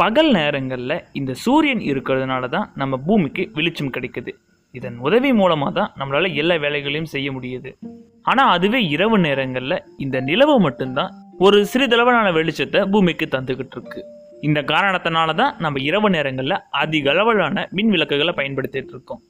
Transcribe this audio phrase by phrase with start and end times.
[0.00, 4.32] பகல் நேரங்களில் இந்த சூரியன் இருக்கிறதுனால தான் நம்ம பூமிக்கு வெளிச்சம் கிடைக்குது.
[4.78, 7.70] இதன் உதவி மூலமாக தான் நம்மளால் எல்லா வேலைகளையும் செய்ய முடியுது.
[8.30, 11.14] ஆனால் அதுவே இரவு நேரங்களில் இந்த நிலவு மட்டும்தான்
[11.46, 14.02] ஒரு சிறிதளவான வெளிச்சத்தை பூமிக்கு தந்துக்கிட்டு இருக்கு.
[14.48, 19.22] இந்த காரணத்தினால தான் நம்ம இரவு நேரங்களில் அதிக அளவிலான மின் விளக்குகளை பயன்படுத்திட்டு இருக்கோம்.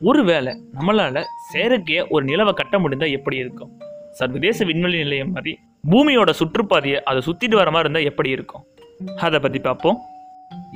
[0.00, 1.20] ஒருவேளை நம்மளால்
[1.52, 3.72] செயற்கையாக ஒரு நிலவை கட்ட முடிந்தால் எப்படி இருக்கும்?
[4.20, 5.54] சர்வதேச விண்வெளி நிலையம் மாதிரி
[5.90, 8.64] பூமியோட சுற்றுப்பாதையை அதை சுற்றிட்டு வர மாதிரி இருந்தால் எப்படி இருக்கும்?
[9.26, 9.98] அதை பற்றி பார்ப்போம்.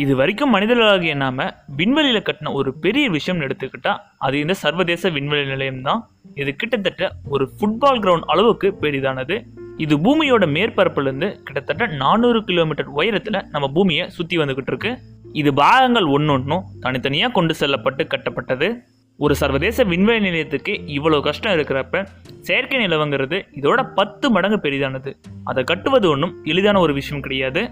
[0.02, 1.46] இது வரைக்கும் மனிதர்களாகிய நாம
[1.78, 6.00] விண்வெளியில் கட்டின ஒரு பெரிய விஷயம்னு எடுத்துக்கிட்டால் அது இந்த சர்வதேச விண்வெளி நிலையம் தான்.
[6.40, 9.36] இது கிட்டத்தட்ட ஒரு ஃபுட்பால் கிரவுண்ட் அளவுக்கு பெரிதானது.
[9.84, 14.92] இது பூமியோட மேற்பரப்புலேருந்து கிட்டத்தட்ட நானூறு கிலோமீட்டர் உயரத்தில் நம்ம பூமியை சுற்றி வந்துக்கிட்டு இருக்கு.
[15.40, 18.68] இது பாகங்கள் ஒன்னொன்னும் தனித்தனியாக கொண்டு செல்லப்பட்டு கட்டப்பட்டது.
[19.18, 22.02] ஒரு சர்வதேச விண்வெளி நிலையத்துக்கு இவ்வளோ கஷ்டம் இருக்கிறப்ப
[22.48, 25.10] செயற்கை நிலவுங்கிறது இதோட பத்து மடங்கு பெரிதானது.
[25.50, 27.62] அதை கட்டுவது ஒன்றும் எளிதான ஒரு விஷயம் கிடையாது.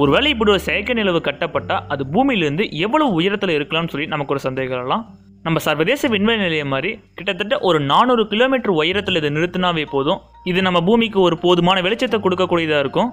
[0.00, 5.04] ஒருவேளை இப்படி ஒரு செயற்கை நிலவு கட்டப்பட்டால் அது பூமியிலிருந்து எவ்வளவு உயரத்தில் இருக்கலாம்னு சொல்லி நமக்கு ஒரு சந்தேகம்லாம்
[5.46, 10.20] நம்ம சர்வதேச விண்வெளி நிலையம் மாதிரி கிட்டத்தட்ட ஒரு நானூறு கிலோமீட்டர் உயரத்தில் இதை நிறுத்தினாவே போதும்.
[10.50, 13.10] இது நம்ம பூமிக்கு ஒரு போதுமான வெளிச்சத்தை கொடுக்கக்கூடியதாக இருக்கும்.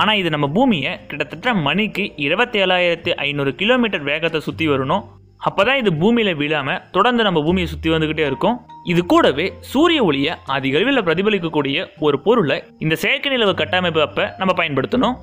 [0.00, 5.02] ஆனால் இது நம்ம பூமியை கிட்டத்தட்ட மணிக்கு இருபத்தேழாயிரத்து ஐநூறு கிலோமீட்டர் வேகத்தை சுற்றி வரணும்.
[5.48, 8.56] அப்போ தான் இது பூமியில் விழாமல் தொடர்ந்து நம்ம பூமியை சுற்றி வந்துக்கிட்டே இருக்கும்.
[8.92, 14.54] இது கூடவே சூரிய ஒளியை அதிக அளவில் பிரதிபலிக்கக்கூடிய ஒரு பொருளை இந்த செயற்கை நிலவு கட்டமைப்பு அப்போ நம்ம
[14.60, 15.16] பயன்படுத்தணும்.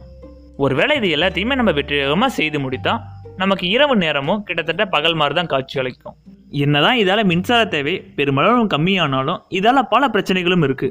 [0.64, 2.94] ஒருவேளை இது எல்லாத்தையுமே நம்ம வெற்றிகரமாக செய்து முடித்தா
[3.42, 6.16] நமக்கு இரவு நேரமும் கிட்டத்தட்ட பகல் மாதிரி தான் காட்சி அளிக்கும்.
[6.64, 10.90] என்னதான் இதால மின்சார தேவை பெருமளவு கம்மியானாலும் இதால பல பிரச்சனைகளும் இருக்கு.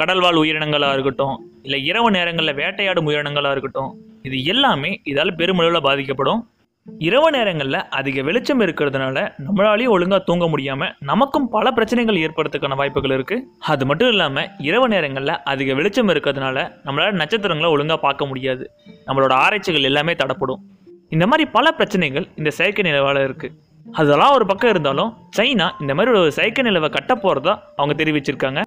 [0.00, 1.34] கடல்வாழ் உயிரினங்களாக இருக்கட்டும்
[1.66, 3.90] இல்லை இரவு நேரங்களில் வேட்டையாடும் உயிரினங்களாக இருக்கட்டும்
[4.28, 6.40] இது எல்லாமே இதால் பெருமளவில் பாதிக்கப்படும்.
[6.86, 13.44] இரவு நேரங்களில் அதிக வெளிச்சம் இருக்கிறதுனால நம்மளாலேயும் ஒழுங்காக தூங்க முடியாமல் நமக்கும் பல பிரச்சனைகள் ஏற்படுறதுக்கான வாய்ப்புகள் இருக்குது
[13.72, 18.64] அது மட்டும் இல்லாமல் இரவு நேரங்களில் அதிக வெளிச்சம் இருக்கிறதுனால நம்மளால் நட்சத்திரங்களை ஒழுங்காக பார்க்க முடியாது.
[19.06, 20.62] நம்மளோட ஆராய்ச்சிகள் எல்லாமே தடப்படும்.
[21.08, 26.18] இந்த மாதிரி பல பிரச்சனைகள் இந்த செயற்கை நிலவால் இருக்குது அதெல்லாம் ஒரு பக்கம் இருந்தாலும் சைனா இந்த மாதிரி
[26.18, 28.62] ஒரு செயற்கை நிலவை கட்ட போகிறதா அவங்க தெரிவிச்சிருக்காங்க.